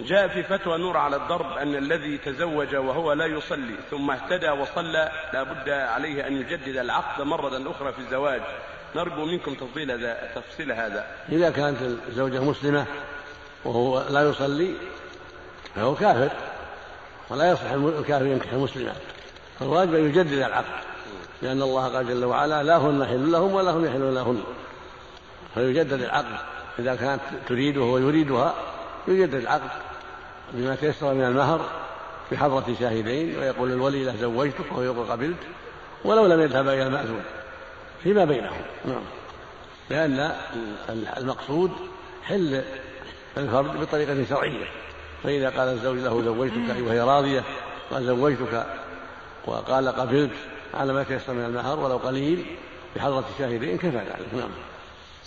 [0.00, 5.12] جاء في فتوى نور على الضرب أن الذي تزوج وهو لا يصلي ثم اهتدى وصلى
[5.32, 8.42] لا بد عليه أن يجدد العقد مرة أخرى في الزواج.
[8.96, 11.06] نرجو منكم تفصيل هذا تفصيل هذا.
[11.28, 11.78] إذا كانت
[12.08, 12.86] الزوجة مسلمة
[13.64, 14.74] وهو لا يصلي
[15.74, 16.30] فهو كافر
[17.30, 18.96] ولا يصح الكافر ينكح المسلمات
[19.60, 20.84] فالواجب أن يجدد العقد
[21.42, 24.42] لأن الله قال جل وعلا لا هن حل لهم ولا هم يحلون لهن.
[25.54, 26.36] فيجدد العقد
[26.78, 28.54] إذا كانت تريده ويريدها
[29.08, 29.70] يجدد العقد
[30.52, 31.60] بما تيسر من المهر
[32.32, 35.38] بحضرة شاهدين ويقول الولي له زوجتك ويقول قبلت
[36.04, 37.22] ولو لم يذهب إلى المأذون.
[38.02, 38.62] فيما بينهم.
[38.84, 39.02] نعم.
[39.90, 40.32] لأن
[41.16, 41.70] المقصود
[42.22, 42.62] حل
[43.36, 44.66] الفرد بطريقة شرعية.
[45.22, 47.44] فإذا قال الزوج له زوجتك وهي راضية
[47.90, 48.66] قال زوجتك
[49.46, 50.34] وقال قبلت
[50.74, 52.46] على ما تيسر من المهر ولو قليل
[52.96, 54.34] بحضرة الشاهدين كفى ذلك.
[54.34, 54.50] نعم.